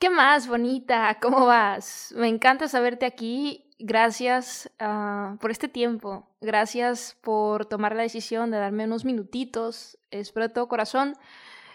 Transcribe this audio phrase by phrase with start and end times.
[0.00, 1.18] ¿Qué más, bonita?
[1.20, 2.14] ¿Cómo vas?
[2.16, 3.70] Me encanta saberte aquí.
[3.78, 6.26] Gracias ah, por este tiempo.
[6.40, 9.98] Gracias por tomar la decisión de darme unos minutitos.
[10.10, 11.18] Espero de todo corazón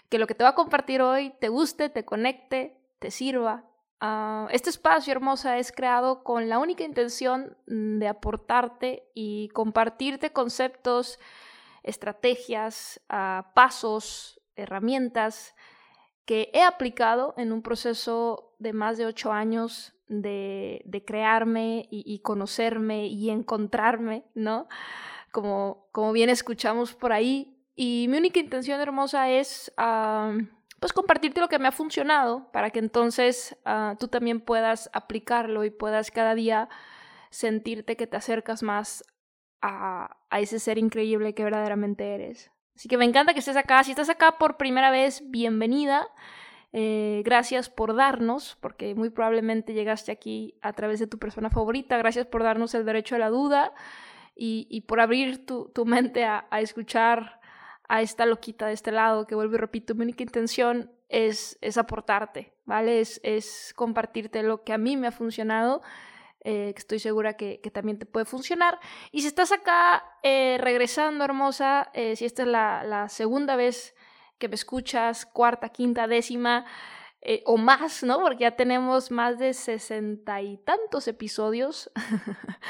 [0.08, 3.62] que lo que te voy a compartir hoy te guste, te conecte, te sirva.
[4.00, 11.20] Ah, este espacio hermosa es creado con la única intención de aportarte y compartirte conceptos,
[11.84, 15.54] estrategias, ah, pasos, herramientas
[16.26, 23.06] que he aplicado en un proceso de más de ocho años de, crearme y, conocerme
[23.06, 24.68] y encontrarme, ¿no?
[25.32, 27.56] Como, como bien escuchamos por ahí.
[27.74, 29.72] Y mi única intención hermosa es,
[30.80, 35.64] pues, compartirte lo que me ha funcionado para que entonces ah, tú también puedas aplicarlo
[35.64, 36.68] y puedas cada día
[37.30, 39.04] sentirte que te acercas más
[39.60, 42.50] a, a ese ser increíble que verdaderamente eres.
[42.76, 43.82] Así que me encanta que estés acá.
[43.84, 46.06] Si estás acá por primera vez, bienvenida.
[46.74, 51.96] Eh, gracias por darnos, porque muy probablemente llegaste aquí a través de tu persona favorita.
[51.96, 53.72] Gracias por darnos el derecho a la duda
[54.34, 57.40] y, por abrir tu, mente a, escuchar
[57.88, 61.78] a esta loquita de este lado, que vuelvo y repito, mi única intención es, es
[61.78, 63.00] aportarte, ¿vale?
[63.00, 65.80] Es, es compartirte lo que a mí me ha funcionado.
[66.48, 68.78] Eh, que estoy segura que, también te puede funcionar.
[69.10, 73.96] Y si estás acá eh, regresando, hermosa, si esta es la, la segunda vez
[74.38, 76.66] que me escuchas, cuarta, quinta, décima
[77.28, 78.20] eh, o más, ¿no?
[78.20, 81.90] Porque ya tenemos más de sesenta y tantos episodios.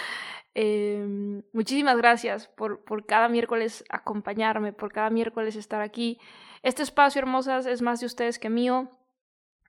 [0.58, 6.18] Em, muchísimas gracias por, por cada miércoles acompañarme, por cada miércoles estar aquí.
[6.62, 8.90] Este espacio, hermosas, es más de ustedes que mío.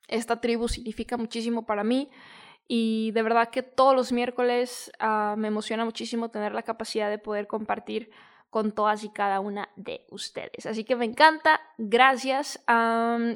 [0.07, 2.09] Esta tribu significa muchísimo para mí.
[2.67, 7.17] Y de verdad que todos los miércoles ah, me emociona muchísimo tener la capacidad de
[7.17, 8.09] poder compartir
[8.49, 10.65] con todas y cada una de ustedes.
[10.65, 12.63] Así que me encanta, gracias.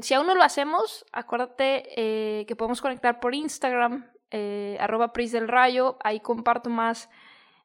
[0.02, 5.32] si aún no lo hacemos, acuérdate eh, que podemos conectar por Instagram, eh, arroba Pris
[5.32, 7.10] del Rayo, ahí comparto más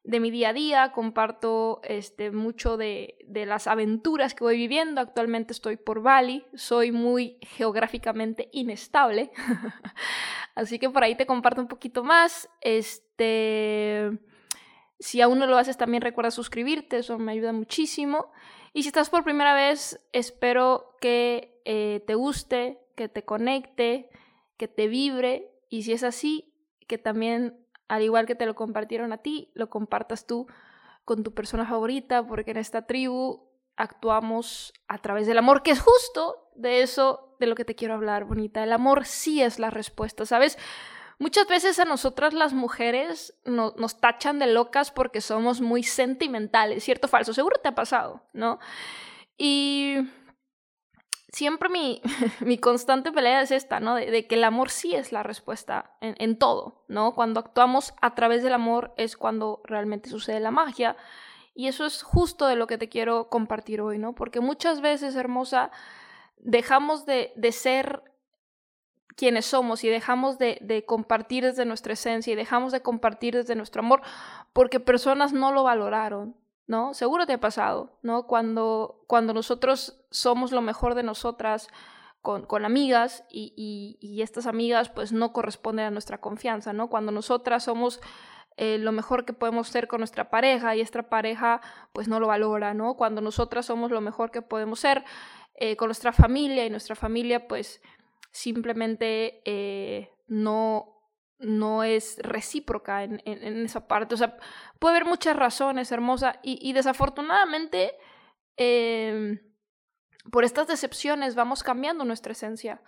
[0.07, 5.01] de mi día a día, comparto este, mucho de, de, las aventuras que voy viviendo.
[5.01, 9.31] Actualmente estoy por Bali, soy muy geográficamente inestable,
[10.55, 12.49] así que por ahí te comparto un poquito más.
[12.61, 14.17] Este,
[14.97, 18.31] si aún no lo haces, también recuerda suscribirte, eso me ayuda muchísimo.
[18.71, 24.09] Y si estás por primera vez, espero que eh, te guste, que te conecte,
[24.55, 25.51] que te vibre.
[25.67, 26.53] Y si es así,
[26.87, 30.47] que también, al igual que te lo compartieron a ti, lo compartas tú
[31.05, 35.79] con tu persona favorita, porque en esta tribu actuamos a través del amor, que es
[35.79, 38.63] justo de eso de lo que te quiero hablar, bonita.
[38.63, 40.57] El amor sí es la respuesta, ¿sabes?
[41.19, 47.07] Muchas veces a nosotras las mujeres nos tachan de locas porque somos muy sentimentales, ¿cierto
[47.07, 47.33] falso?
[47.33, 48.59] Seguro te ha pasado, ¿no?
[49.37, 49.97] Y
[51.29, 52.01] siempre mi,
[52.41, 53.95] mi constante pelea es esta, ¿no?
[53.95, 57.13] De, que el amor sí es la respuesta en, en, todo, ¿no?
[57.13, 60.95] Cuando actuamos a través del amor es cuando realmente sucede la magia.
[61.53, 64.13] Y eso es justo de lo que te quiero compartir hoy, ¿no?
[64.13, 65.71] Porque muchas veces, hermosa,
[66.37, 68.03] dejamos de, de ser
[69.17, 73.81] quienes somos y dejamos de, compartir desde nuestra esencia y dejamos de compartir desde nuestro
[73.81, 74.01] amor
[74.53, 76.35] porque personas no lo valoraron,
[76.67, 76.93] ¿no?
[76.93, 78.27] Seguro te ha pasado, ¿no?
[78.27, 81.69] Cuando, cuando nosotros somos lo mejor de nosotras
[82.21, 83.53] con, con amigas y,
[84.01, 86.89] y, estas amigas pues no corresponden a nuestra confianza, ¿no?
[86.89, 88.01] Cuando nosotras somos
[88.57, 91.61] eh, lo mejor que podemos ser con nuestra pareja y esta pareja
[91.93, 92.95] pues no lo valora, ¿no?
[92.95, 95.05] Cuando nosotras somos lo mejor que podemos ser
[95.55, 97.81] eh, con nuestra familia y nuestra familia pues
[98.31, 100.96] simplemente eh, no,
[101.39, 104.15] no es recíproca en, esa parte.
[104.15, 104.37] O sea,
[104.79, 107.95] puede haber muchas razones, hermosa, y, desafortunadamente
[108.55, 109.39] em,
[110.31, 112.81] por estas decepciones vamos cambiando nuestra esencia.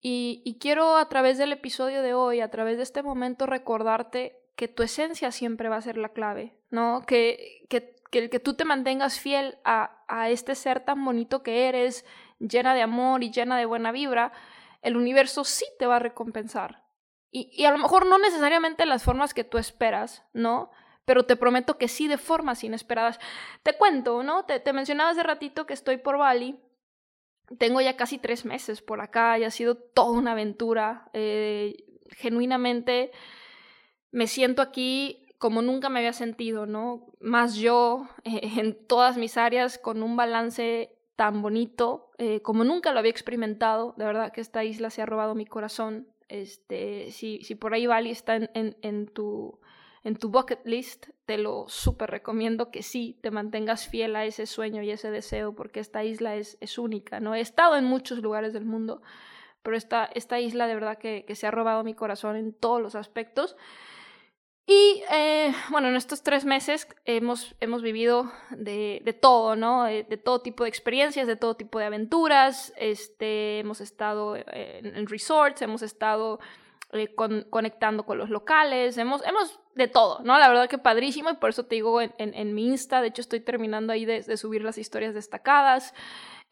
[0.00, 4.68] Y, quiero a través del episodio de hoy, a través de este momento, recordarte que
[4.68, 7.04] tu esencia siempre va a ser la clave, ¿no?
[7.06, 11.42] Que, que, que el que tú te mantengas fiel a, a este ser tan bonito
[11.42, 12.04] que eres,
[12.38, 14.32] llena de amor y llena de buena vibra,
[14.82, 16.83] el universo sí te va a recompensar.
[17.36, 20.70] Y, a lo mejor no necesariamente las formas que tú esperas, ¿no?
[21.04, 23.18] Pero te prometo que sí de formas inesperadas.
[23.64, 24.44] Te cuento, ¿no?
[24.44, 26.60] Te, te mencionaba hace ratito que estoy por Bali.
[27.58, 31.10] Tengo ya casi tres meses por acá y ha sido toda una aventura.
[31.12, 33.10] Eh, genuinamente
[34.12, 37.08] me siento aquí como nunca me había sentido, ¿no?
[37.18, 43.00] Más yo en todas mis áreas con un balance tan bonito eh, como nunca lo
[43.00, 43.94] había experimentado.
[43.96, 46.06] De verdad que esta isla se ha robado mi corazón.
[46.34, 49.60] Este, si, por ahí Bali está en, tu,
[50.02, 54.46] en tu bucket list, te lo súper recomiendo que sí, te mantengas fiel a ese
[54.46, 57.36] sueño y ese deseo, porque esta isla es, es única, ¿no?
[57.36, 59.00] He estado en muchos lugares del mundo,
[59.62, 62.96] pero esta, esta isla de verdad que se ha robado mi corazón en todos los
[62.96, 63.54] aspectos.
[64.66, 69.84] Y eh, bueno, en estos tres meses hemos, hemos vivido de, de todo, ¿no?
[69.84, 72.72] De, de, todo tipo de experiencias, de todo tipo de aventuras.
[72.76, 76.40] Este, hemos estado en, en resorts, hemos estado
[76.94, 80.38] eh, con, conectando con los locales, hemos, hemos de todo, ¿no?
[80.38, 83.08] La verdad que padrísimo y por eso te digo en, en, en mi Insta, de
[83.08, 85.92] hecho estoy terminando ahí de, de, subir las historias destacadas.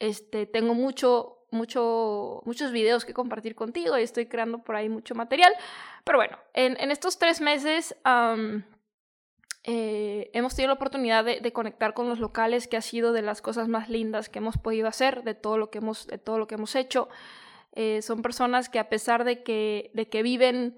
[0.00, 5.14] Este, tengo mucho, mucho, muchos videos que compartir contigo y estoy creando por ahí mucho
[5.14, 5.54] material.
[6.04, 7.94] Pero bueno, en, en estos tres meses
[9.64, 13.22] eh, hemos tenido la oportunidad de, de, conectar con los locales, que ha sido de
[13.22, 16.38] las cosas más lindas que hemos podido hacer, de todo lo que hemos, de todo
[16.38, 17.08] lo que hemos hecho.
[17.74, 20.76] Eh, son personas que a pesar de que, de que viven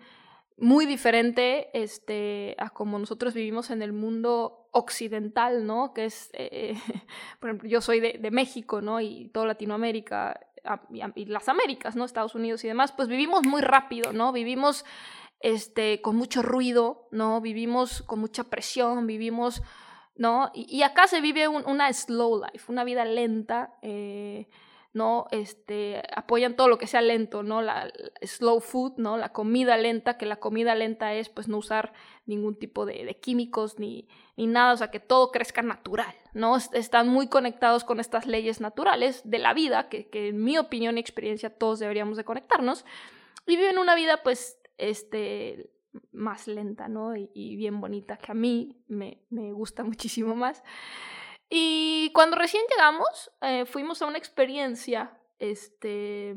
[0.57, 5.93] muy diferente este, a como nosotros vivimos en el mundo occidental, ¿no?
[5.93, 6.75] Que es, eh,
[7.41, 9.01] por ejemplo, yo soy de, de, México, ¿no?
[9.01, 10.39] Y toda Latinoamérica
[11.15, 12.05] y las Américas, ¿no?
[12.05, 14.33] Estados Unidos y demás, pues vivimos muy rápido, ¿no?
[14.33, 14.85] Vivimos
[15.41, 17.41] este, con mucho ruido, ¿no?
[17.41, 19.63] Vivimos con mucha presión, vivimos,
[20.17, 20.51] ¿no?
[20.55, 24.49] Y, acá se vive un, una slow life, una vida lenta, eh,
[24.95, 25.27] ¿no?
[25.33, 27.61] Este, apoyan todo lo que sea lento, ¿no?
[27.61, 27.93] La,
[28.23, 29.19] slow food, ¿no?
[29.19, 31.93] La comida lenta, que la comida lenta es pues no usar
[32.27, 36.57] ningún tipo de, de químicos ni, ni, nada, o sea, que todo crezca natural, ¿no?
[36.57, 40.97] Están muy conectados con estas leyes naturales de la vida, que, que en mi opinión
[40.97, 42.87] y experiencia todos deberíamos de conectarnos,
[43.47, 45.71] y viven una vida pues, este,
[46.13, 47.17] más lenta, ¿no?
[47.17, 50.63] Y, y bien bonita, que a mí me, me gusta muchísimo más.
[51.57, 56.35] Y cuando recién llegamos, eh, fuimos a una experiencia, este,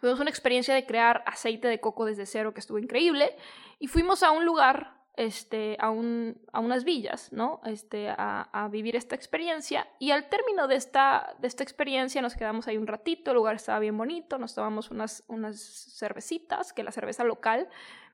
[0.00, 3.36] fuimos a una experiencia de crear aceite de coco desde cero que estuvo increíble.
[3.78, 7.60] Y fuimos a un lugar, este, a, un, a unas villas, ¿no?
[7.64, 9.86] Este, a, a, vivir esta experiencia.
[10.00, 13.54] Y al término de esta, de esta experiencia nos quedamos ahí un ratito, el lugar
[13.54, 15.60] estaba bien bonito, nos tomamos unas, unas
[15.96, 17.68] cervecitas, que la cerveza local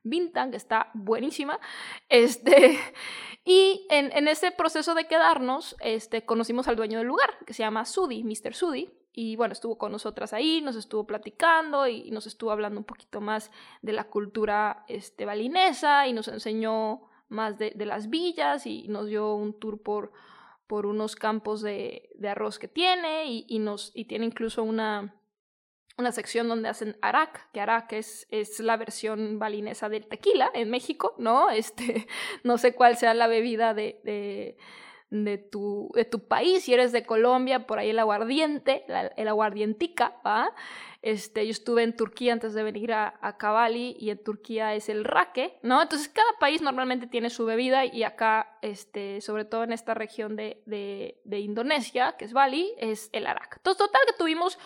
[0.04, 1.58] Bintang, está buenísima.
[2.08, 2.78] Este,
[3.44, 7.62] y en, en ese proceso de quedarnos, este, conocimos al dueño del lugar, que se
[7.62, 8.54] llama Sudi, Mr.
[8.54, 8.92] Sudi.
[9.16, 13.20] Y bueno, estuvo con nosotras ahí, nos estuvo platicando y nos estuvo hablando un poquito
[13.20, 18.88] más de la cultura este, balinesa y nos enseñó más de, de las villas y
[18.88, 20.12] nos dio un tour por,
[20.66, 25.14] por unos campos de, de arroz que tiene y, y, nos, y tiene incluso una,
[25.96, 30.70] una sección donde hacen arak, que arak es, es la versión balinesa del tequila en
[30.70, 31.50] México, ¿no?
[31.64, 32.06] Este,
[32.42, 34.00] no sé cuál sea la bebida de,
[35.10, 38.84] de, tu, de tu país, si eres de Colombia, por ahí el aguardiente,
[39.16, 40.52] el aguardientica, ¿va?
[41.00, 44.88] Este, yo estuve en Turquía antes de venir a, a Kabali y en Turquía es
[44.88, 45.82] el raque, ¿no?
[45.82, 50.34] Entonces cada país normalmente tiene su bebida y acá, este, sobre todo en esta región
[50.34, 53.58] de, de, de Indonesia, que es Bali, es el arak.
[53.58, 54.58] Entonces, total que tuvimos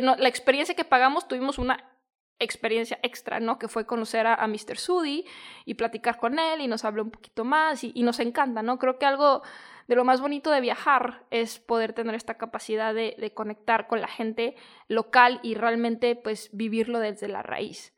[0.00, 1.90] no, la experiencia que pagamos, tuvimos una
[2.38, 3.58] experiencia extra, ¿no?
[3.58, 4.78] Que fue conocer a, a Mr.
[4.78, 5.26] Sudi
[5.64, 8.78] y platicar con él y nos habló un poquito más y, y, nos encanta, ¿no?
[8.78, 9.42] Creo que algo
[9.86, 14.00] de lo más bonito de viajar es poder tener esta capacidad de, de conectar con
[14.00, 14.56] la gente
[14.88, 17.92] local y realmente pues vivirlo desde la raíz.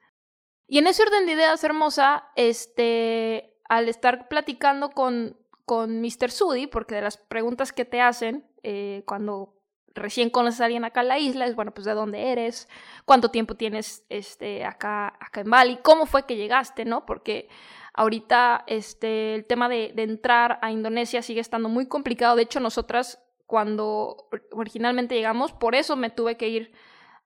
[0.66, 6.30] Y en ese orden de ideas hermosa, este, al estar platicando con, con Mr.
[6.30, 9.61] Sudi, porque de las preguntas que te hacen eh, cuando
[9.94, 12.68] recién conoces a alguien acá en la isla, es bueno, pues de dónde eres,
[13.04, 17.06] cuánto tiempo tienes este, acá, acá en Bali, cómo fue que llegaste, ¿no?
[17.06, 17.48] Porque
[17.94, 22.36] ahorita este, el tema de, entrar a Indonesia sigue estando muy complicado.
[22.36, 26.72] De hecho, nosotras cuando originalmente llegamos, por eso me tuve que ir,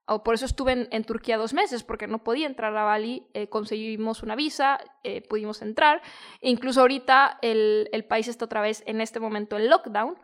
[0.05, 3.47] o por eso estuve en, Turquía dos meses, porque no podía entrar a Bali, eh,
[3.47, 6.01] conseguimos una visa, eh, pudimos entrar,
[6.41, 10.17] e incluso ahorita el, el, país está otra vez en este momento en lockdown.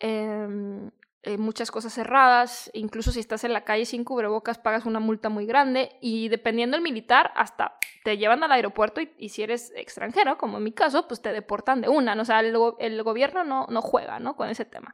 [0.00, 0.90] Eh,
[1.24, 5.28] eh, muchas cosas cerradas, incluso si estás en la calle sin cubrebocas pagas una multa
[5.28, 10.36] muy grande y dependiendo del militar hasta te llevan al aeropuerto y, si eres extranjero,
[10.36, 12.22] como en mi caso, pues te deportan de una, ¿no?
[12.22, 14.34] o sea, el, el, gobierno no, no juega ¿no?
[14.34, 14.92] con ese tema.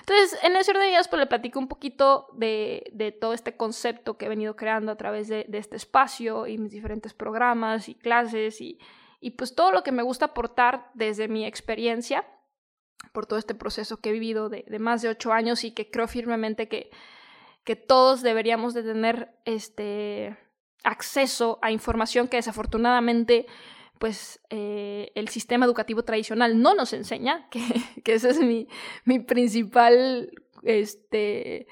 [0.00, 3.56] Entonces, en ese orden de días, pues le platico un poquito de, de, todo este
[3.56, 7.88] concepto que he venido creando a través de, de, este espacio y mis diferentes programas
[7.88, 8.78] y clases y,
[9.18, 12.26] y pues todo lo que me gusta aportar desde mi experiencia
[13.12, 16.08] por todo este proceso que he vivido de, más de ocho años y que creo
[16.08, 16.90] firmemente que,
[17.64, 20.36] que todos deberíamos de tener este
[20.84, 23.46] acceso a información que desafortunadamente
[23.98, 27.60] pues eh, el sistema educativo tradicional no nos enseña, que,
[28.04, 28.66] que esa es mi,
[29.04, 30.30] mi principal
[30.62, 31.66] este,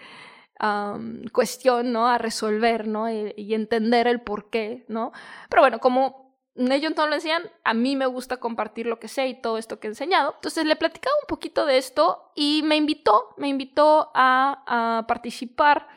[1.32, 2.08] cuestión ¿no?
[2.08, 3.10] a resolver ¿no?
[3.10, 4.84] y, y, entender el por qué.
[4.88, 5.12] ¿no?
[5.48, 6.27] Pero bueno, como
[6.58, 9.78] ellos no lo enseñan, a mí me gusta compartir lo que sé y todo esto
[9.78, 10.32] que he enseñado.
[10.34, 15.88] Entonces le platicaba un poquito de esto y me invitó, me invitó a, participar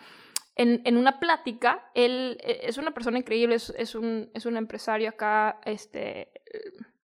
[0.55, 1.89] en, en, una plática.
[1.95, 6.31] Él eh, es una persona increíble, es, es, un, es un, empresario acá, este,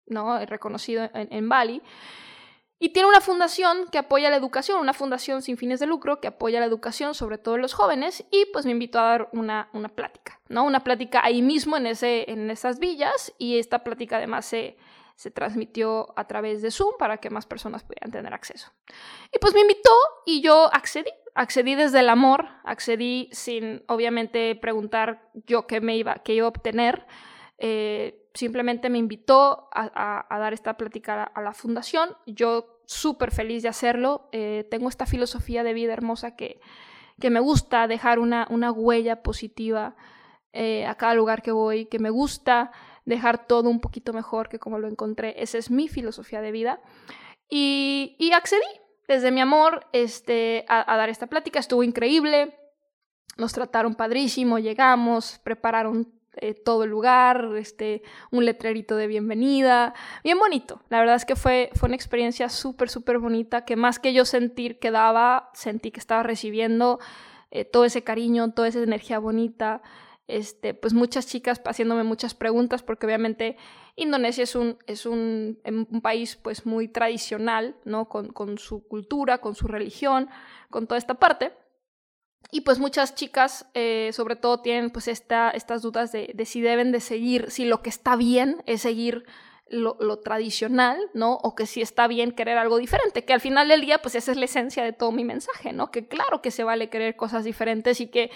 [0.08, 0.46] ¿no?
[0.46, 1.81] reconocido en, en Bali.
[2.83, 6.27] Y tiene una fundación que apoya la educación, una fundación sin fines de lucro que
[6.27, 9.89] apoya la educación, sobre todo los jóvenes, y pues me invitó a dar una, una
[9.89, 10.63] plática, ¿no?
[10.63, 14.77] Una plática ahí mismo en, ese, en esas villas, y esta plática además se,
[15.13, 18.71] se transmitió a través de Zoom para que más personas pudieran tener acceso.
[19.31, 19.91] Y pues me invitó
[20.25, 26.15] y yo accedí, accedí desde el amor, accedí sin obviamente preguntar yo qué me iba,
[26.23, 27.05] qué iba a obtener.
[27.59, 32.15] Eh, simplemente me invitó a, dar esta plática a la, fundación.
[32.25, 34.29] Yo súper feliz de hacerlo.
[34.31, 36.61] Eh, tengo esta filosofía de vida hermosa que,
[37.29, 39.95] me gusta dejar una, huella positiva
[40.53, 42.71] eh, a cada lugar que voy, que me gusta
[43.05, 45.35] dejar todo un poquito mejor que como lo encontré.
[45.41, 46.81] Esa es mi filosofía de vida.
[47.47, 48.61] Y, y accedí
[49.07, 51.59] desde mi amor este, a, a dar esta plática.
[51.59, 52.57] Estuvo increíble.
[53.38, 60.39] Nos trataron padrísimo, llegamos, prepararon eh, todo el lugar, este, un letrerito de bienvenida, bien
[60.39, 60.81] bonito.
[60.89, 64.23] La verdad es que fue, fue una experiencia súper, súper bonita, que más que yo
[64.23, 67.00] sentir que daba, sentí que estaba recibiendo
[67.51, 69.81] eh, todo ese cariño, toda esa energía bonita.
[70.27, 73.57] Este, pues muchas chicas haciéndome muchas preguntas, porque obviamente
[73.97, 78.07] Indonesia es un, es un, em, un país pues muy tradicional, ¿no?
[78.07, 80.29] Con, con su cultura, con su religión,
[80.69, 81.51] con toda esta parte.
[82.50, 86.91] Y pues muchas chicas, eh, sobre todo, tienen pues esta, estas dudas de, si deben
[86.91, 89.25] de seguir, si lo que está bien es seguir
[89.69, 91.36] lo, tradicional, ¿no?
[91.36, 94.31] O que si está bien querer algo diferente, que al final del día pues esa
[94.31, 95.91] es la esencia de todo mi mensaje, ¿no?
[95.91, 98.31] Que claro que se vale querer cosas diferentes y que,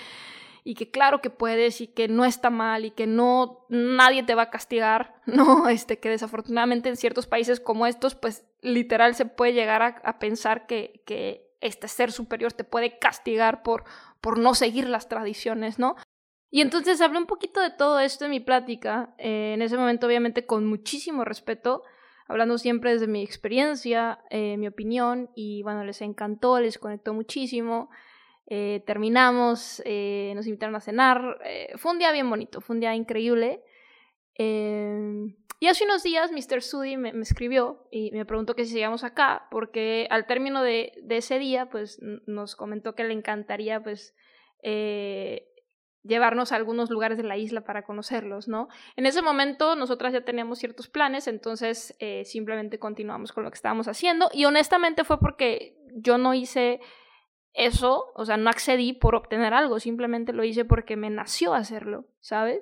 [0.64, 4.34] y que claro que puedes y que no está mal y que no nadie te
[4.34, 5.68] va a castigar, ¿no?
[5.68, 10.68] Este, que desafortunadamente en ciertos países como estos pues literal se puede llegar a, pensar
[10.68, 13.84] que este ser superior te puede castigar por,
[14.22, 15.96] por no seguir las tradiciones, ¿no?
[16.56, 20.08] Y entonces hablé un poquito de todo esto en mi plática, eh, en ese momento
[20.08, 21.84] obviamente con muchísimo respeto,
[22.28, 27.90] hablando siempre desde mi experiencia, eh, mi opinión, y bueno, les encantó, les conectó muchísimo.
[28.48, 29.82] Eh, terminamos,
[30.36, 31.40] nos invitaron a cenar,
[31.76, 33.62] fue un día bien bonito, fue un día increíble.
[35.66, 36.62] Y hace unos días Mr.
[36.62, 41.40] Sudi me, escribió y me preguntó que si sigamos acá, porque al término de, ese
[41.40, 44.14] día, pues nos comentó que le encantaría, pues,
[44.62, 45.48] eh,
[46.04, 48.68] llevarnos a algunos lugares de la isla para conocerlos, ¿no?
[48.96, 53.56] En ese momento nosotras ya teníamos ciertos planes, entonces eh, simplemente continuamos con lo que
[53.56, 56.80] estábamos haciendo y honestamente fue porque yo no hice
[57.54, 62.06] eso, o sea, no accedí por obtener algo, simplemente lo hice porque me nació hacerlo,
[62.20, 62.62] ¿sabes?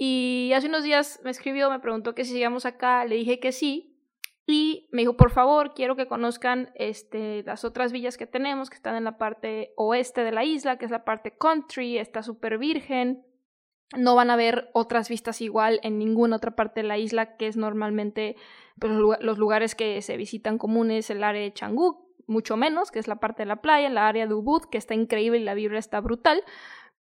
[0.00, 3.50] Y hace unos días me escribió, me preguntó que si sigamos acá, le dije que
[3.50, 3.96] sí.
[4.46, 8.76] Y me dijo, por favor, quiero que conozcan este, las otras villas que tenemos, que
[8.76, 12.58] están en la parte oeste de la isla, que es la parte country, está súper
[12.58, 13.26] virgen.
[13.96, 17.48] No van a ver otras vistas igual en ninguna otra parte de la isla, que
[17.48, 18.36] es normalmente
[18.78, 23.08] pues, los lugares que se visitan comunes, el área de Changú, mucho menos, que es
[23.08, 25.80] la parte de la playa, la área de Ubud, que está increíble y la vibra
[25.80, 26.44] está brutal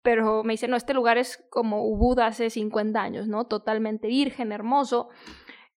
[0.06, 3.48] pero me dice, no, este lugar es como Ubud hace 50 años, ¿no?
[3.48, 5.10] Totalmente virgen, hermoso.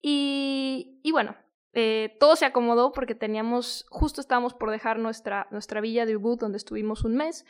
[0.01, 1.37] Y, y bueno,
[1.71, 6.37] eh, todo se acomodó porque teníamos, justo estábamos por dejar nuestra, nuestra villa de Ubud,
[6.37, 7.45] donde estuvimos un mes.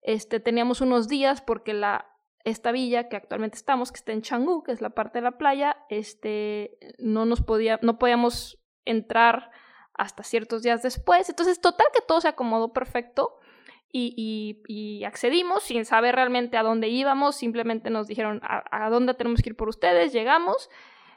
[0.00, 2.06] Este, teníamos unos días porque la,
[2.44, 5.36] esta villa que actualmente estamos, que está en Changú, que es la parte de la
[5.36, 9.50] playa, este, no nos podía, no podíamos entrar
[9.92, 11.28] hasta ciertos días después.
[11.28, 13.38] Entonces, total que todo se acomodó perfecto
[13.92, 19.50] y, accedimos sin saber realmente a dónde íbamos, simplemente nos dijeron a, dónde tenemos que
[19.50, 20.70] ir por ustedes, llegamos,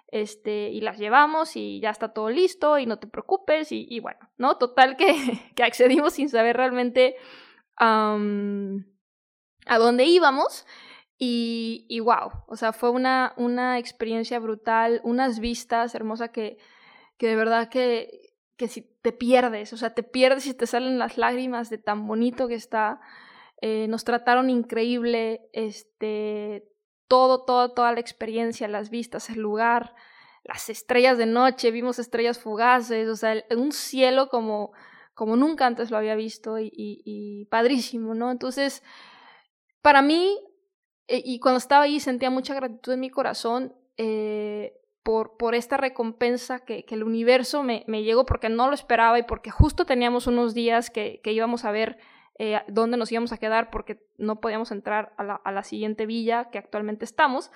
[0.08, 4.20] este, y las llevamos y ya está todo listo y no te preocupes y, bueno,
[4.38, 4.58] ¿no?
[4.58, 5.16] Total que,
[5.56, 7.16] que, accedimos sin saber realmente
[7.78, 8.18] a
[9.78, 10.66] dónde íbamos
[11.18, 16.58] y, y wow, o sea, fue una, una experiencia brutal, unas vistas hermosas que,
[17.18, 18.25] que de verdad que,
[18.58, 22.08] que si te pierdes, o sea, te pierdes y te salen las lágrimas de tan
[22.08, 23.00] bonito que está.
[23.62, 26.68] Eh, nos trataron increíble, este,
[27.08, 29.96] todo, todo, toda la experiencia, las vistas, el lugar,
[30.44, 34.72] las estrellas de noche, vimos estrellas fugaces, o sea, un cielo como,
[35.14, 38.32] como nunca antes lo había visto y, y, padrísimo, ¿no?
[38.32, 38.84] Entonces,
[39.82, 40.40] para mí,
[41.08, 44.74] eh, y cuando estaba ahí sentía mucha gratitud en mi corazón, eh,
[45.06, 49.20] por, por esta recompensa que, que el universo me, me, llegó porque no lo esperaba
[49.20, 52.00] y porque justo teníamos unos días que, que íbamos a ver
[52.40, 56.08] eh, dónde nos íbamos a quedar porque no podíamos entrar a la, a la siguiente
[56.08, 57.52] villa que actualmente estamos.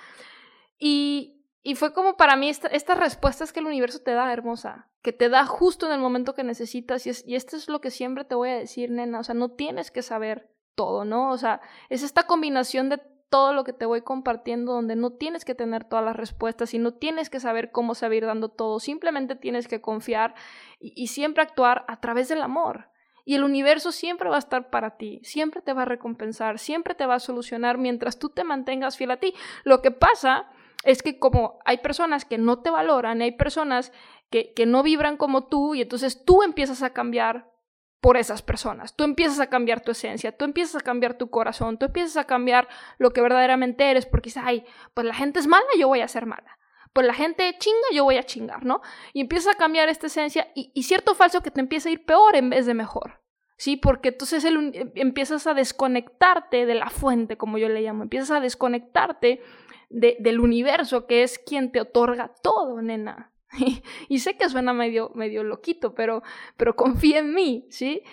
[0.77, 4.87] Y, y fue como para mí esta, estas respuestas que el universo te da, hermosa,
[5.01, 7.07] que te da justo en el momento que necesitas.
[7.07, 9.33] Y, es, y esto es lo que siempre te voy a decir, nena, o sea,
[9.33, 11.31] no tienes que saber todo, ¿no?
[11.31, 15.45] O sea, es esta combinación de todo lo que te voy compartiendo donde no tienes
[15.45, 19.35] que tener todas las respuestas y no tienes que saber cómo saber dando todo, simplemente
[19.35, 20.33] tienes que confiar
[20.79, 22.89] y, siempre actuar a través del amor.
[23.25, 26.95] Y el universo siempre va a estar para ti, siempre te va a recompensar, siempre
[26.95, 29.35] te va a solucionar mientras tú te mantengas fiel a ti.
[29.63, 30.49] Lo que pasa
[30.83, 33.91] es que como hay personas que no te valoran, hay personas
[34.31, 37.51] que, que no vibran como tú y entonces tú empiezas a cambiar
[38.01, 38.95] por esas personas.
[38.95, 42.25] Tú empiezas a cambiar tu esencia, tú empiezas a cambiar tu corazón, tú empiezas a
[42.25, 46.01] cambiar lo que verdaderamente eres, porque dices, ay, pues la gente es mala, yo voy
[46.01, 46.57] a ser mala.
[46.93, 48.81] Pues la gente chinga, yo voy a chingar, ¿no?
[49.13, 52.35] Y empiezas a cambiar esta esencia y, cierto falso que te empieza a ir peor
[52.35, 53.21] en vez de mejor.
[53.57, 53.75] ¿Sí?
[53.75, 58.03] Porque entonces el, em, empiezas a desconectarte de la fuente, como yo le llamo.
[58.03, 59.41] Empiezas a desconectarte
[59.89, 63.33] del universo, que es quien te otorga todo, nena.
[64.09, 66.23] y sé que suena medio, medio loquito, pero,
[66.57, 68.03] pero confía en mí, ¿sí?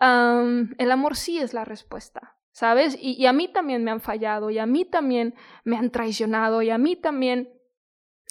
[0.00, 2.98] el amor sí es la respuesta, ¿sabes?
[3.00, 5.34] Y, a mí también me han fallado, y a mí también
[5.64, 7.52] me han traicionado, y a mí también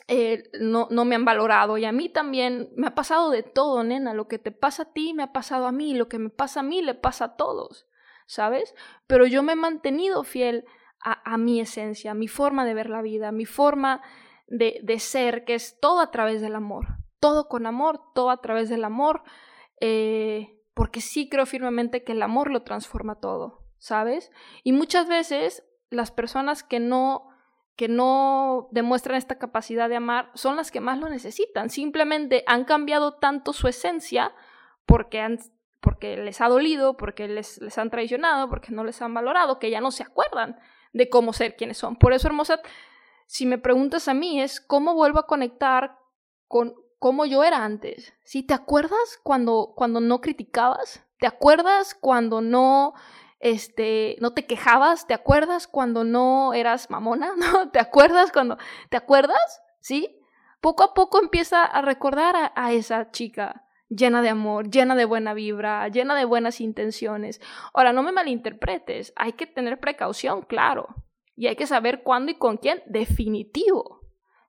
[0.09, 3.85] eh, no, no me han valorado, y a mí también me ha pasado de todo,
[3.85, 4.13] nena.
[4.13, 6.59] Lo que te pasa a ti me ha pasado a mí, lo que me pasa
[6.59, 7.87] a mí le pasa a todos,
[8.25, 8.75] ¿sabes?
[9.07, 10.65] Pero yo me he mantenido fiel
[11.01, 14.01] a, a mi esencia, a mi forma de ver la vida, a mi forma
[14.51, 16.87] de, ser, que es todo a través del amor,
[17.19, 19.23] todo con amor, todo a través del amor,
[19.79, 24.29] eh, porque sí creo firmemente que el amor lo transforma todo, ¿sabes?
[24.63, 27.27] Y muchas veces las personas que no
[27.77, 31.71] que no demuestran esta capacidad de amar son las que más lo necesitan.
[31.71, 34.35] Simplemente han cambiado tanto su esencia
[34.85, 35.39] porque, han,
[35.79, 39.71] porque les ha dolido, porque les, les han traicionado, porque no les han valorado, que
[39.71, 40.59] ya no se acuerdan
[40.93, 41.95] de cómo ser quienes son.
[41.95, 42.61] Por eso, hermosa,
[43.31, 45.97] si me preguntas a mí, es cómo vuelvo a conectar
[46.49, 48.13] con cómo yo era antes.
[48.25, 48.43] ¿Sí?
[48.43, 51.05] ¿Te acuerdas cuando, cuando no criticabas?
[51.17, 52.93] ¿Te acuerdas cuando no,
[53.39, 55.07] este, no te quejabas?
[55.07, 57.31] ¿Te acuerdas cuando no eras mamona?
[57.37, 57.71] ¿No?
[57.71, 58.57] ¿Te acuerdas cuando...
[58.89, 59.61] ¿Te acuerdas?
[59.79, 60.19] ¿Sí?
[60.59, 65.05] Poco a poco empieza a recordar a, a esa chica llena de amor, llena de
[65.05, 67.39] buena vibra, llena de buenas intenciones.
[67.73, 70.93] Ahora, no me malinterpretes, hay que tener precaución, claro.
[71.41, 74.01] Y hay que saber cuándo y con quién, definitivo.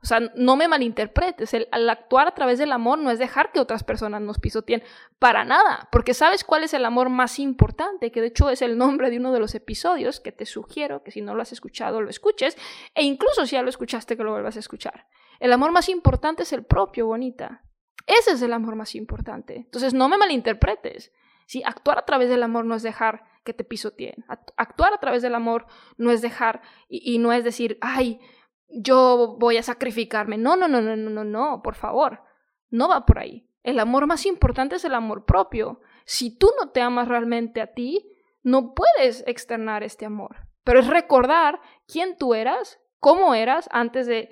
[0.02, 3.60] O sea, no me malinterpretes, el, actuar a través del amor no es dejar que
[3.60, 4.82] otras personas nos pisoteen,
[5.18, 8.76] para nada, porque sabes cuál es el amor más importante, que de hecho es el
[8.76, 12.02] nombre de uno de los episodios que te sugiero que si no lo has escuchado
[12.02, 12.58] lo escuches,
[12.94, 15.06] e incluso si ya lo escuchaste que lo vuelvas a escuchar.
[15.40, 17.62] El amor más importante es el propio, bonita.
[18.06, 19.56] Ese es el amor más importante.
[19.56, 21.10] Entonces, no me malinterpretes.
[21.46, 24.24] Si actuar a través del amor no es dejar que te pisoteen.
[24.56, 28.20] Actuar a través del amor no es dejar y, no es decir, ay,
[28.68, 30.38] yo voy a sacrificarme.
[30.38, 32.22] No, no, no, no, no, no, no, por favor.
[32.70, 33.48] No va por ahí.
[33.62, 35.80] El amor más importante es el amor propio.
[36.04, 38.08] Si tú no te amas realmente a ti,
[38.42, 40.48] no puedes externar este amor.
[40.64, 44.30] Pero es recordar quién tú eras, cómo eras antes de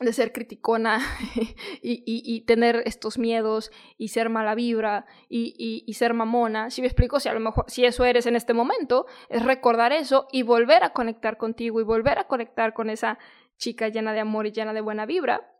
[0.00, 1.00] de ser criticona
[1.82, 6.70] y, tener estos miedos y ser mala vibra y, ser mamona.
[6.70, 9.92] Si me explico, si a lo mejor si eso eres en este momento, es recordar
[9.92, 13.18] eso y volver a conectar contigo y volver a conectar con esa
[13.56, 15.52] chica llena de amor y llena de buena vibra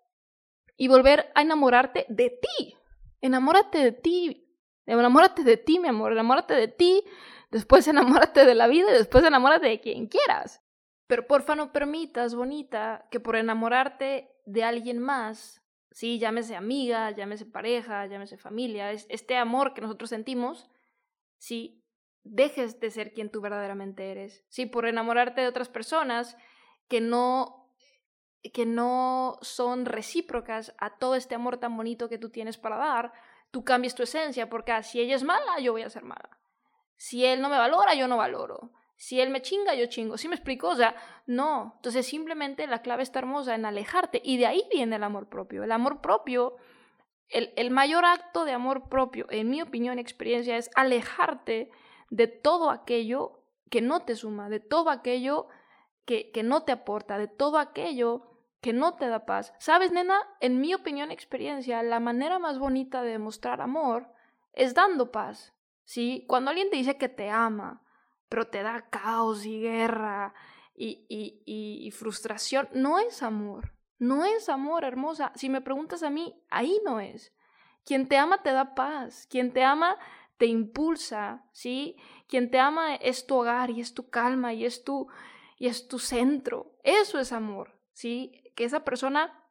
[0.76, 2.76] y volver a enamorarte de ti.
[3.20, 4.48] Enamórate de ti.
[4.86, 6.12] Enamórate de ti, mi amor.
[6.12, 7.02] Enamórate de ti.
[7.50, 10.62] Después enamórate de la vida y después enamórate de quien quieras.
[11.08, 17.46] Pero porfa no permitas, bonita, que por enamorarte de alguien más, sí, llámese amiga, llámese
[17.46, 20.70] pareja, llámese familia, este amor que nosotros sentimos,
[21.38, 21.82] sí,
[22.24, 24.44] dejes de ser quien tú verdaderamente eres.
[24.48, 26.36] Sí, por enamorarte de otras personas
[26.88, 27.58] que no
[28.54, 33.12] que no son recíprocas a todo este amor tan bonito que tú tienes para dar,
[33.50, 36.38] tú cambies tu esencia, porque ah, si ella es mala, yo voy a ser mala.
[36.96, 38.72] Si él no me valora, yo no valoro.
[38.98, 40.18] Si él me chinga, yo chingo.
[40.18, 40.68] ¿Sí me explico?
[40.68, 41.74] O sea, no.
[41.76, 44.20] Entonces simplemente la clave está hermosa en alejarte.
[44.24, 45.62] Y de ahí viene el amor propio.
[45.62, 46.56] El amor propio,
[47.28, 51.70] el, el mayor acto de amor propio, en mi opinión y experiencia, es alejarte
[52.10, 55.46] de todo aquello que no te suma, de todo aquello
[56.04, 59.54] que, que no te aporta, de todo aquello que no te da paz.
[59.60, 60.18] ¿Sabes, nena?
[60.40, 64.08] En mi opinión y experiencia, la manera más bonita de demostrar amor
[64.54, 65.54] es dando paz.
[65.84, 66.24] ¿Sí?
[66.26, 67.84] Cuando alguien te dice que te ama,
[68.28, 70.34] pero te da caos y guerra
[70.74, 73.72] y, y, y, frustración, no es amor.
[73.98, 75.32] No es amor, hermosa.
[75.34, 77.34] Si me preguntas a mí, ahí no es.
[77.84, 79.26] Quien te ama te da paz.
[79.28, 79.98] Quien te ama
[80.38, 81.96] te impulsa, ¿sí?
[82.28, 85.08] Quien te ama es tu hogar y es tu calma y es tu,
[85.58, 86.78] y es tu centro.
[86.84, 88.52] Eso es amor, ¿sí?
[88.54, 89.44] Que esa persona,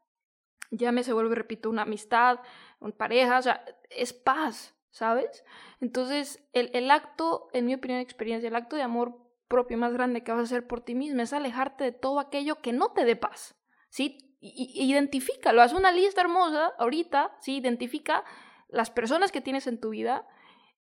[0.71, 2.39] ya me se vuelve, repito, una amistad,
[2.79, 5.43] una pareja, o sea, es paz, ¿sabes?
[5.79, 9.15] Entonces, el, el acto, en mi opinión y experiencia, el acto de amor
[9.47, 12.61] propio más grande que vas a hacer por ti mismo es alejarte de todo aquello
[12.61, 13.55] que no te dé paz,
[13.89, 14.17] ¿sí?
[14.39, 17.57] identifícalo, haz una lista hermosa ahorita, ¿sí?
[17.57, 18.23] Identifica
[18.69, 20.27] las personas que tienes en tu vida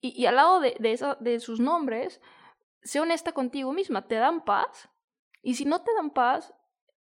[0.00, 2.20] y, al lado de, de, de sus nombres,
[2.82, 4.88] sé honesta contigo misma, ¿te dan paz?
[5.42, 6.54] Y si no te dan paz,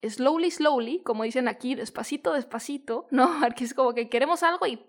[0.02, 3.24] slowly, slowly, como dicen aquí, despacito, despacito, ¿no?
[3.44, 4.85] Aquí es como que queremos algo y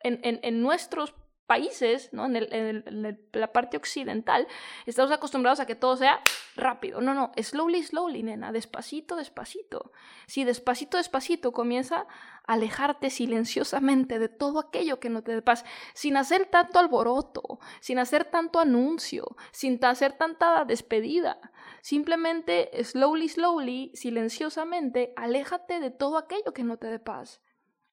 [0.00, 1.14] en, en, en nuestros
[1.46, 2.26] países, ¿no?
[2.26, 4.46] En, el, en, la parte occidental,
[4.84, 6.20] estamos acostumbrados a que todo sea
[6.56, 7.00] rápido.
[7.00, 9.92] No, no, slowly, slowly, nena, despacito, despacito.
[10.26, 12.06] Si despacito, despacito comienza
[12.46, 17.60] a alejarte silenciosamente de todo aquello que no te dé paz, sin hacer tanto alboroto,
[17.80, 21.38] sin hacer tanto anuncio, sin hacer tanta despedida.
[21.80, 27.40] Simplemente, slowly, slowly, silenciosamente, aléjate de todo aquello que no te dé paz.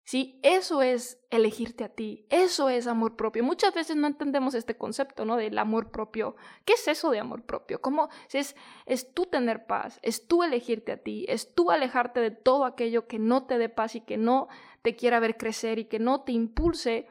[0.06, 3.42] Sí, eso es elegirte a ti, eso es amor propio.
[3.42, 5.38] Muchas veces no entendemos este concepto, ¿no?
[5.38, 6.36] Del amor propio.
[6.66, 7.80] ¿Qué es eso de amor propio?
[7.80, 12.32] ¿Cómo es, es tú tener paz, es tú elegirte a ti, es tú alejarte de
[12.32, 14.50] todo aquello que no te dé paz y que no
[14.82, 17.08] te quiera ver crecer y que no te impulse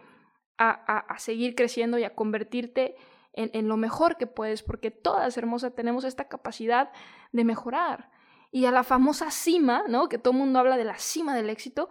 [0.59, 2.94] a, a, seguir creciendo y a convertirte
[3.33, 6.92] en, en lo mejor que puedes, porque todas, hermosas, tenemos esta capacidad
[7.33, 8.11] de mejorar.
[8.52, 10.11] Y a la famosa cima, ¿no?
[10.11, 11.88] Que todo el mundo habla de la cima del éxito,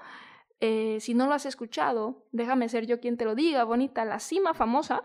[0.62, 4.20] eh, si no lo has escuchado, déjame ser yo quien te lo diga, bonita, la
[4.20, 5.04] cima famosa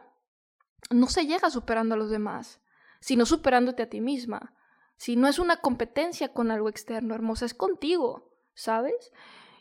[0.90, 2.60] no se llega superando a los demás,
[3.00, 4.54] sino superándote a ti misma.
[4.98, 9.12] Si no es una competencia con algo externo, hermosa, es contigo, ¿sabes?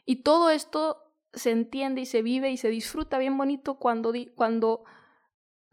[0.05, 4.83] Y todo esto se entiende y se vive y se disfruta bien bonito cuando, cuando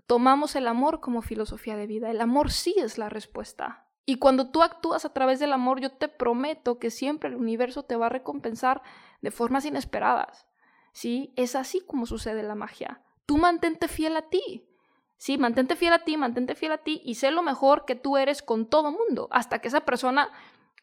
[0.06, 2.10] tomamos el amor como filosofía de vida.
[2.10, 3.88] El amor sí es la respuesta.
[4.04, 7.84] Y cuando tú actúas a través del amor, yo te prometo que siempre el universo
[7.84, 8.82] te va a recompensar
[9.22, 10.46] de formas inesperadas.
[10.92, 11.32] ¿Sí?
[11.36, 13.02] Es así como sucede la magia.
[13.24, 14.68] Tú mantente fiel a ti.
[15.16, 18.16] Sí, mantente fiel a ti, mantente fiel a ti y sé lo mejor que tú
[18.16, 20.32] eres con todo mundo, hasta que esa persona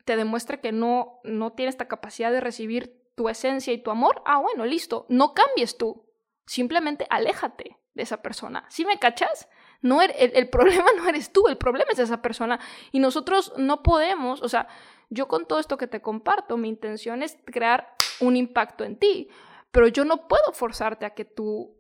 [0.05, 4.23] te demuestre que no, no tiene esta capacidad de recibir tu esencia y tu amor.
[4.25, 6.09] Ah, bueno, listo, no cambies tú.
[6.45, 8.65] Simplemente aléjate de esa persona.
[8.69, 9.49] ¿Sí me cachas?
[9.81, 12.61] No el, el, problema no eres tú, el problema es esa persona.
[12.93, 14.69] Y nosotros no podemos, o sea,
[15.09, 19.29] yo con todo esto que te comparto, mi intención es crear un impacto en ti,
[19.71, 21.75] pero yo no puedo forzarte a que tú,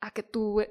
[0.00, 0.62] a que tú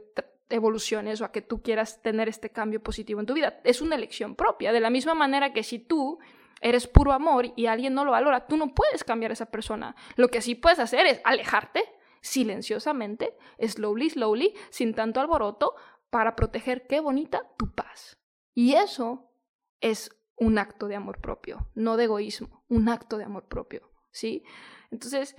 [0.50, 3.62] evoluciones o a que tú quieras tener este cambio positivo en tu vida.
[3.64, 6.20] Es una elección propia, de la misma manera que si tú
[6.62, 9.96] eres puro amor y alguien no lo valora, tú no puedes cambiar a esa persona.
[10.16, 11.84] Lo que sí puedes hacer es alejarte
[12.22, 15.76] silenciosamente, slowly, slowly, sin tanto alboroto,
[16.10, 18.18] para proteger, qué bonita, tu paz.
[18.54, 19.32] Y eso
[19.80, 24.44] es un acto de amor propio, no de egoísmo, un acto de amor propio, ¿sí?
[24.92, 25.36] Entonces,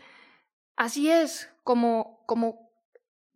[0.77, 2.71] así es como, como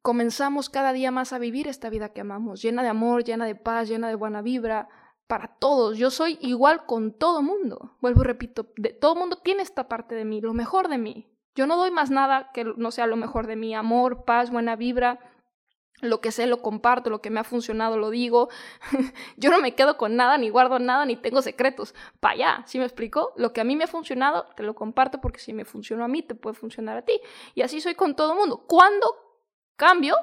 [0.03, 3.55] comenzamos cada día más a vivir esta vida que amamos, llena de amor, llena de
[3.55, 4.89] paz, llena de buena vibra,
[5.27, 5.97] para todos.
[5.97, 7.97] Yo soy igual con todo mundo.
[8.01, 11.31] Vuelvo y repito, de, todo mundo tiene esta parte de mí, lo mejor de mí.
[11.55, 14.77] Yo no doy más nada que no sea lo mejor de mí, amor, paz, buena
[14.77, 15.21] vibra,
[16.01, 18.49] lo que sé lo comparto, lo que me ha funcionado lo digo.
[19.37, 21.95] Yo no me quedo con nada, ni guardo nada, ni tengo secretos.
[22.21, 23.33] Para allá, ¿sí me explico?
[23.37, 26.09] Lo que a mí me ha funcionado, te lo comparto porque si me funcionó a
[26.09, 27.21] mí, te puede funcionar a ti.
[27.55, 28.65] Y así soy con todo mundo.
[28.67, 29.07] ¿Cuándo
[29.77, 30.17] cambio?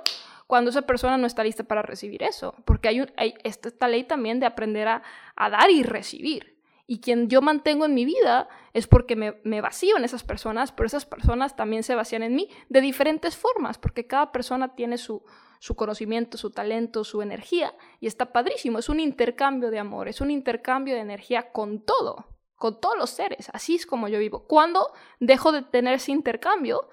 [0.47, 2.53] Cuando esa persona no está lista para recibir eso.
[2.65, 5.03] Porque hay, hay esta, ley también de aprender a,
[5.36, 9.62] a dar y recibir y quien yo mantengo en mi vida es porque me, me,
[9.62, 13.78] vacío en esas personas, pero esas personas también se vacían en mí de diferentes formas,
[13.78, 15.24] porque cada persona tiene su,
[15.62, 20.20] su conocimiento, su talento, su energía, y está padrísimo, es un intercambio de amor, es
[20.20, 23.50] un intercambio de energía con todo, con todos los seres.
[23.54, 24.48] Así es como yo vivo.
[24.48, 26.89] ¿Cuándo dejo de tener ese intercambio?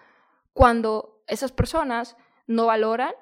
[0.53, 3.15] Cuando esas personas no valoran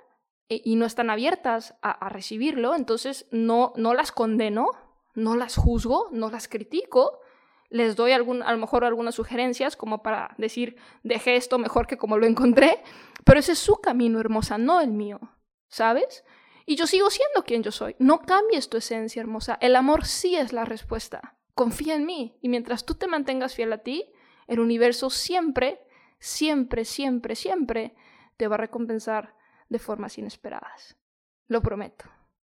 [0.48, 4.70] eh, y no están abiertas a, recibirlo, entonces no, no las condeno,
[5.16, 7.20] no las juzgo, no las critico,
[7.68, 11.98] les doy algún, a lo mejor algunas sugerencias como para decir, dejé esto mejor que
[11.98, 12.82] como lo encontré,
[13.24, 15.18] pero ese es su camino, hermosa, no el mío,
[15.68, 16.24] ¿sabes?
[16.64, 17.96] Y yo sigo siendo quien yo soy.
[17.98, 19.58] No cambies tu esencia, hermosa.
[19.60, 22.38] El amor sí es la respuesta confía en mí.
[22.40, 24.12] Y mientras tú te mantengas fiel a ti,
[24.46, 25.84] el universo siempre,
[26.20, 27.96] siempre, siempre, siempre
[28.36, 29.34] te va a recompensar
[29.68, 30.96] de formas inesperadas.
[31.48, 32.04] Lo prometo.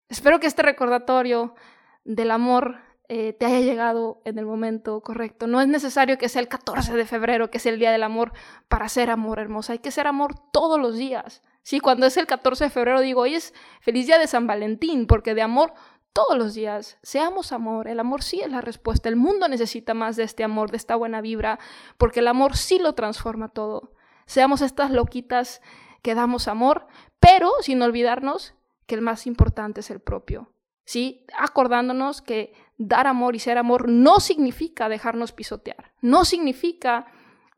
[0.08, 1.54] Espero que este recordatorio
[2.04, 2.78] del amor
[3.10, 5.46] eh, te haya llegado en el momento correcto.
[5.46, 8.34] No es necesario que sea el 14 de febrero, que sea el Día del Amor,
[8.68, 9.74] para ser amor hermosa.
[9.74, 11.42] Hay que ser amor todos los días.
[11.64, 15.06] Sí, cuando es el 14 de febrero digo, hoy es feliz día de San Valentín,
[15.06, 15.74] porque de amor
[16.14, 16.98] todos los días.
[17.04, 17.88] Seamos amor.
[17.88, 19.10] El amor sí es la respuesta.
[19.10, 21.60] El mundo necesita más de este amor, de esta buena vibra,
[21.98, 23.94] porque el amor sí lo transforma todo.
[24.26, 25.62] Seamos estas loquitas
[26.02, 26.88] que damos amor,
[27.20, 30.53] pero sin olvidarnos que el más importante es el propio.
[30.86, 31.26] ¿Sí?
[31.38, 37.08] Acordándonos que dar amor y ser amor no significa dejarnos pisotear, no significa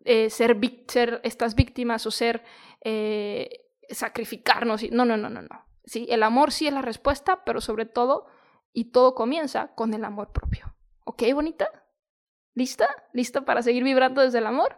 [0.03, 0.59] eh, ser,
[1.23, 2.43] estas víctimas o ser
[2.81, 4.83] eh, sacrificarnos.
[4.91, 5.65] No, no, no, no, no.
[5.85, 6.07] ¿Sí?
[6.09, 8.27] El amor sí es la respuesta, pero sobre todo
[8.73, 10.75] y todo comienza con el amor propio.
[11.05, 11.67] ¿Ok, bonita?
[12.53, 12.87] ¿Lista?
[13.13, 14.77] ¿Lista para seguir vibrando desde el amor?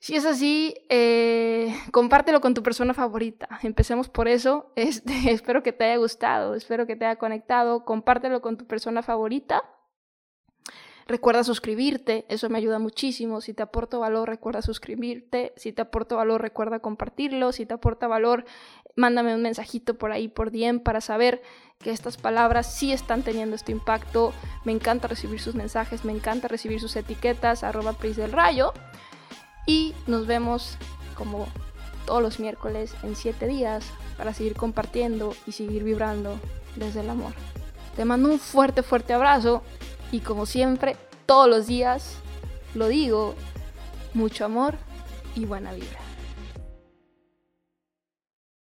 [0.00, 3.48] Si es así, eh, compártelo con tu persona favorita.
[3.62, 4.72] Empecemos por eso.
[4.76, 7.84] Este, espero que te haya gustado, espero que te haya conectado.
[7.84, 9.62] Compártelo con tu persona favorita.
[11.06, 13.40] Recuerda suscribirte, eso me ayuda muchísimo.
[13.40, 15.52] Si te aporto valor, recuerda suscribirte.
[15.56, 17.52] Si te aporto valor, recuerda compartirlo.
[17.52, 18.44] Si te aporta valor,
[18.96, 21.42] mándame un mensajito por ahí, por DM, para saber
[21.78, 24.32] que estas palabras sí están teniendo este impacto.
[24.64, 28.72] Me encanta recibir sus mensajes, me encanta recibir sus etiquetas, arroba del Rayo.
[29.70, 30.76] Y nos vemos
[31.14, 31.46] como
[32.04, 33.84] todos los miércoles en 7 días
[34.18, 36.40] para seguir compartiendo y seguir vibrando
[36.74, 37.34] desde el amor.
[37.94, 39.62] Te mando un fuerte, fuerte abrazo
[40.10, 42.16] y como siempre, todos los días,
[42.74, 43.36] lo digo,
[44.12, 44.74] mucho amor
[45.36, 46.00] y buena vibra.